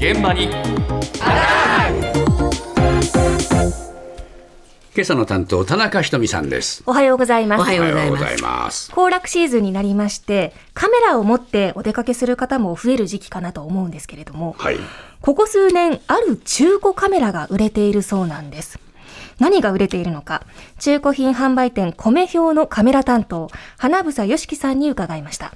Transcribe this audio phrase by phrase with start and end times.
[0.00, 0.44] 現場に
[4.96, 7.60] 今朝の担当田中ひとみさんですおはようございます。
[7.60, 14.78] おはようございますおはようございます行楽シーズンになりまして、カメラを持ってお出かけする方も増える時期かなと思うんですけれども、はい
[15.20, 18.80] ここ数年、ある中古カメラが売れているそうなんです。
[19.38, 20.46] 何が売れているのか、
[20.78, 25.52] 中古品販売店米表のカメラ担当、花房よしきさんに伺いました。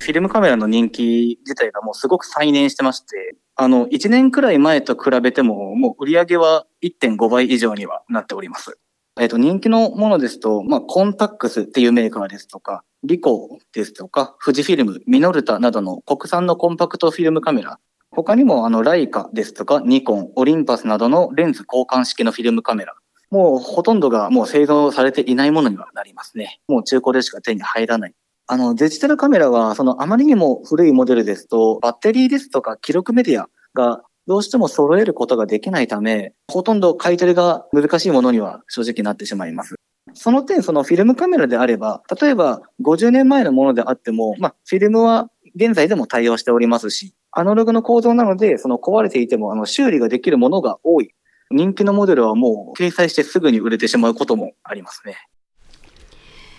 [0.00, 8.78] フィルムカメラの人気自体がもうすごく再燃してまして、あの、1年くらい前と比べても、もう売り上げは1.5倍以上にはなっております。
[9.18, 17.78] えっ、と、人気のものですと、まあ、コンタックスっていうメーカーですとか、リコーですとか、富士フィルム、ミノルタなどの国産のコンパクトフィルムカメラ、
[18.10, 22.94] 他にもあの、ライカですとか、ニコン、オリンパスなどのレンズ交換式のフィルムカメラ、
[23.30, 26.60] もうほとんどがもう製造されていないものにはなりますね。
[26.68, 28.14] もう中古でしか手に入らない。
[28.48, 39.74] あの、デジタルカメラは、そのあまりにも古いモデルですと、バッテリーですとか記録メディアがどうしても揃えることができないため、ほとんど買い取りが難しいものには正直なってしまいます。
[40.14, 51.10] その点、そのフィルムカメラであれば、例えば50年前のものであっても、まあ、フィルムは現在でも対応しておりますし、アナログの構造なので、その壊れていても、あの、修理ができるものが多い。
[51.50, 55.16] 人気のモデルはもう掲載してすぐに売れてしまうこともありますね。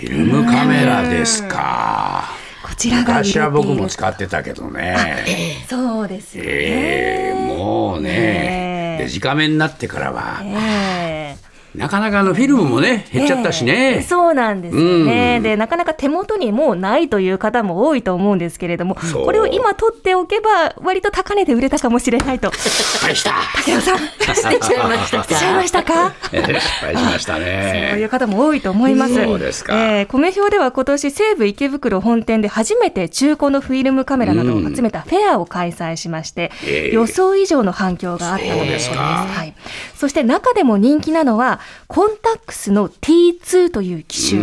[0.00, 2.24] フィルムカメラですか
[2.62, 3.18] こちらが。
[3.18, 4.96] 昔は僕も使ってたけどね
[5.68, 6.50] そうですよね。
[6.50, 10.46] ええもうねデジカメになってからはえ
[11.08, 11.09] え
[11.74, 14.02] なかなかあのフィルムもね減っちゃったしええね。
[14.02, 15.42] そうなんですよね、うん。
[15.42, 22.50] でなかなか手元にもうないという方も多いと思うんですけれどもこれを今取っておけば割と高値で売れたかもしれないと。
[22.52, 23.34] 失敗した。
[23.56, 26.12] 竹野さん捨てちゃいました しちゃいましたか？
[26.32, 29.14] ええ失敗しましたそういねう方も多いと思います。
[29.14, 29.74] そうですか。
[29.74, 36.94] えー米表では今年西武池袋本店で初めて中古のフィルムカメラなどを集めたフェアを開催しまして、ええ。
[36.94, 38.86] 予想以上の反響があったということです。
[38.86, 39.02] そうですか。
[39.02, 39.54] はい。
[39.94, 44.40] そして中でも人気なのはコンタックスの T2 という機種、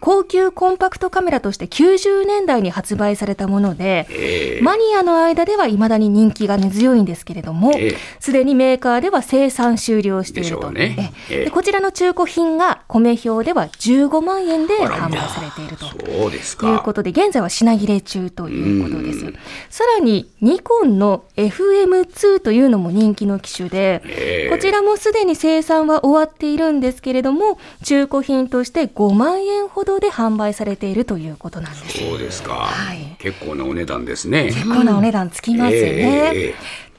[0.00, 4.62] 高級コンパクトカメラとして90年代に発売されたもので、ええ。
[4.62, 10.72] マニアの間では未だに人気が根強いんですけれどもええ、すでにメーカーでは生産終了していると。
[10.72, 15.86] でこちらの中古品が米表では15万円で販売されていると。
[15.86, 16.80] いうか。
[16.80, 19.24] ことで現在は品切れ中ということです。
[19.26, 19.34] うん。
[19.70, 24.50] さらにニコンの FM2 というのも人気の機種で、ええ。
[24.50, 31.98] こちらもすでに生産は終わっているんですけれども中古品として5万円ほどで販売されているということなんです。
[31.98, 35.88] そうですか、はい結構なお値段ですね結構なお値段つきますよね。
[35.88, 36.54] ええええ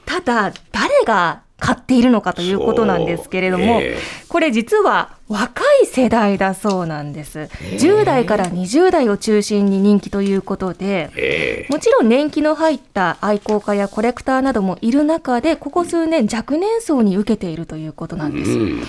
[0.05, 7.49] ただ誰が買っているのかということなんですけれども、ええこれ実は若い世代だそうなんです。
[7.77, 18.51] 10代から20代を中心に人気ということで、ええもちろん年季の入った愛好家やコレクターなどもいる中で、ここ数年若年層に受けているということなんです。
[18.51, 18.83] うん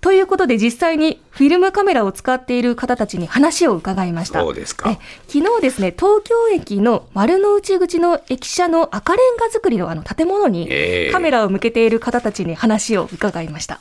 [0.00, 4.40] ということで実際にフィルムカメラを使っている方たちに話を伺いました。
[4.40, 4.90] そうですか。
[4.90, 11.12] え昨日ですね、東京駅の丸の内口の駅舎の赤レンガ造りのあの建物にええ。
[11.12, 13.80] カメラを向けている方たちに話を伺いました。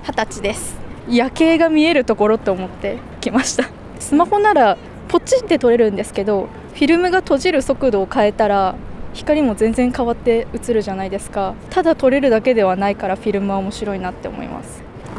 [0.00, 0.76] 二十歳です。
[1.08, 3.70] 夜景が見えるところと思って来ました。
[4.00, 8.74] スマホならポチって撮れるんですけどフィルムが閉じる速度を変えたら
[9.14, 11.54] 光も全然変わって映るじゃないですか。
[11.70, 14.51] ただ撮れるだけではないからフィルムは面白いなって思います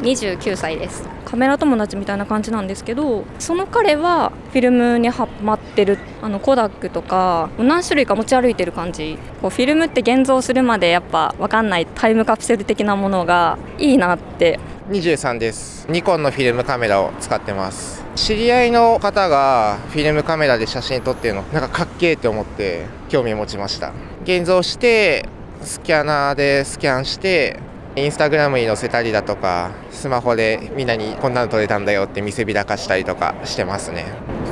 [0.03, 1.03] 29歳です。
[1.25, 9.17] カメラ友達みたいな感じなんですけどその彼はフィルムにハマってるあのコダックとか何種類か持ち歩いてる感じ。
[9.41, 14.59] こうフィルムって現像するまでやっぱ分かんないタイムカプセル的なものがいいなって。
[14.89, 15.87] 23です。
[15.89, 18.03] ニコンのフィルムカメラを使ってます。
[18.15, 23.93] 知り合いの方がフィルムカメラで写真撮ってるのなんかかっけえって思って興味を持ちました。
[24.23, 25.25] 現像して
[25.61, 27.59] スキャナーでスキャンして
[27.95, 34.05] インスタグラムに載せたりだとかスマホでみんなにこんなの撮れたんだよって見せびらかしたりとかしてますね。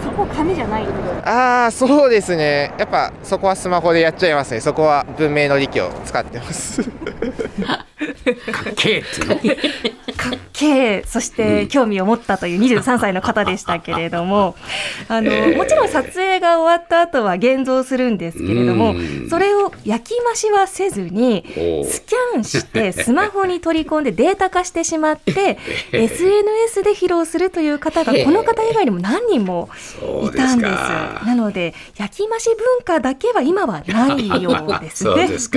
[0.03, 0.85] そこ紙じゃない
[1.25, 2.73] ああそうですね。
[2.77, 4.61] やっぱそこはスマホでやっちゃいますね。
[4.61, 6.83] そこは文明の利器を使ってます。
[6.91, 9.57] かっけえって
[10.73, 14.55] ねかっけけそして興味を持ったという23歳の方でしたけれども、
[15.07, 18.95] あの、もちろん撮影が終わった後は現像するんですけれども、
[19.29, 21.45] それを焼き増しはせずに
[21.85, 25.57] スキャンして スマホに取り込んでデータ化してしまって
[25.91, 29.69] SNS で披露するという方がこの方以外にも何人も
[30.23, 30.71] いたんです。
[30.71, 35.27] かなので焼き増し文化だけは今はないようですね。
[35.37, 35.49] す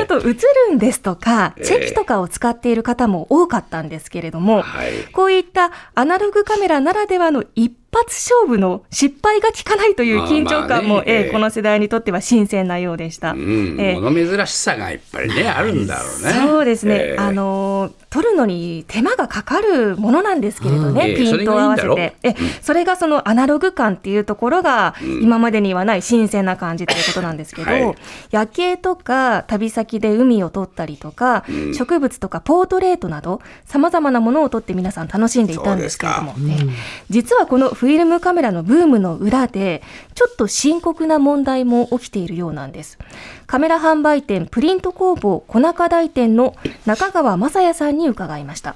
[0.00, 0.34] あと映
[0.68, 1.64] るんですとかええ。
[1.64, 5.04] チェキとかを使っている方も多かったんですけれども、はい。
[5.12, 13.32] こういったアナログカメラならではの一発勝負の失敗が効かないという緊張感も、まねええええこの世代にとっては新鮮なようでした。
[13.32, 16.32] うん、ええ物珍しさがやっぱりねあるんだろうね。
[16.48, 17.16] そうですね、ええ。
[17.18, 21.16] あの撮るのに手間がかかるものなんですけれどね、うん。
[21.16, 22.16] ピントを合わせて。
[22.22, 27.94] え、それがそのアナログ感っていうところが、今までにはない新鮮な感じということなんですけど、はい。
[28.30, 31.44] 夜景とか旅先で海を撮ったりとか、
[31.74, 36.56] 植物とかポートレートなどさまざまなものを撮って皆さん楽しんでいたんですけれども、ね
[37.10, 39.84] 実はこのフィルムカメラのブームの裏で
[40.14, 42.98] ちょっと深刻な問題も起きているようなんです。
[43.46, 48.74] カメラ販売店プリント工房小中台店の中川雅也さんに伺いました。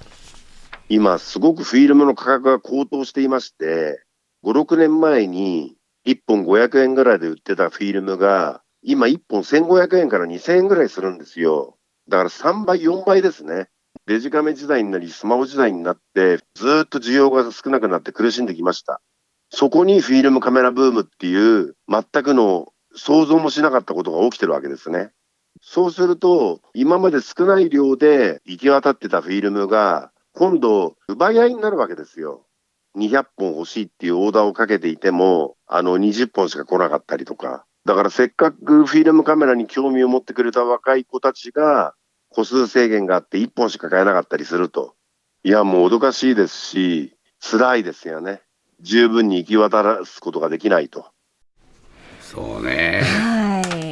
[0.88, 4.04] 今すごくフィルムの価格が高騰していまして、
[4.44, 5.74] 5、6年前に
[6.06, 11.76] 1本500円ぐらいで売ってたフィルムが、今1本1500円から2000円ぐらいするんですよ。
[12.08, 13.68] だから3倍、4倍ですね。
[14.06, 19.00] デジカメ時代になり、スマホ時代になって、ずっと需要が少なくなって苦しんできました。
[19.50, 25.12] そこにフィルムカメラブームっていう、全くの想像もしなかったことが起きてるわけですね。
[25.60, 32.46] そうすると、今まで少ない量で行き渡ってたフィルムが、今度、奪い合いになるわけですよ。
[32.96, 37.64] 200本欲しいっていうオーダーをかけていても、あの、20本しか来なかったりとか。
[37.84, 41.94] だからせっかくフィルムカメラに興味を持ってくれた若い子たちが、
[42.32, 44.94] 個数制限があって1本しか買えなかったりすると。
[45.44, 48.42] いや、もう脅かしいですし、辛いですよね。
[48.80, 51.06] 十分に行き渡らすことができないと。
[52.20, 53.41] そうね。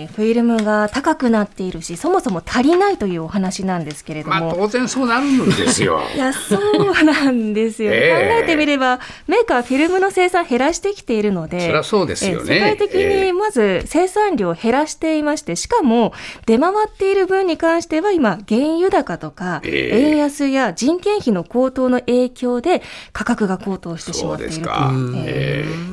[0.01, 4.55] はい、フィルムが高くなっているし、そもそも足りないというお話なんですけれどまあも。
[4.55, 6.01] 当然そうなるんですよ。
[6.15, 7.93] いや、そうなんですよ。
[7.95, 16.13] ええ考えてみれば、メーカーはフィルムの生産減らしてきているので、そりゃそうですよねえ世界的ええにまず生産量を減らしていまして、しかも
[16.47, 22.83] 出回っている分に関しては今、原油高とか、ええ円安や人件費の高騰の影響で
[23.13, 24.71] 価格が高騰してしまっていると。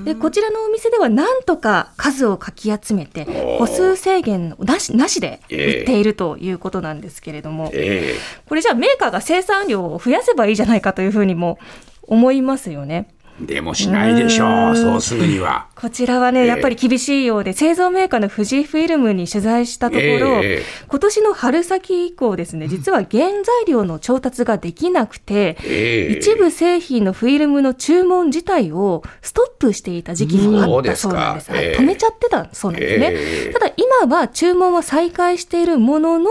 [0.05, 5.79] でこちらのお店ではなんとか数をかき集めて個数制限なしなしでええ。
[5.79, 8.19] 売っているということなんですけれども、ええ。
[8.47, 11.59] これじゃあメーカーが生産量を増やせばいいじゃないかというふうにも
[12.03, 13.09] 思いますよね。
[13.39, 14.75] でもしないでしょう。
[14.75, 15.67] そうすぐには。
[15.75, 31.51] こちらはね、ええやっぱり厳しいようで、製造メーカーの富士フィルムに取材したところ、ええ今年の春先以降ですね、実は原材料の調達ができなくて、ええ一部製品のフィルムの注文自体をストップしていた時期もあったそうなんです。
[31.51, 33.09] です止めちゃってたそうなんですね。
[33.11, 36.29] ええただ今は注文は再開しているものの、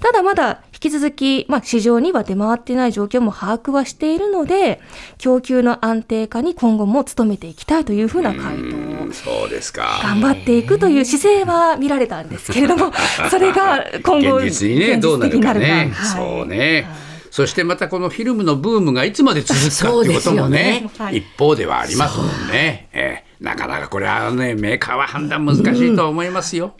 [0.00, 4.80] ただまだ引き続き、まあ、市場には出回っていない状況も把握はしているので、
[5.18, 10.00] 供給の安定化に今後も努めていきたいというふうな回答をそうですか。
[10.02, 12.92] 頑張っていくという姿勢は見られたんですけれども、
[13.30, 15.92] それが今後、現実にね現どうなるかね。
[15.92, 16.86] はいそうね。
[17.30, 26.76] そしてまたこのフィルムのブームがいつまで続くかってこともねはい一方ではありますもんね、ええなかなかこれはねメーカーは判断難しいと思いますよ。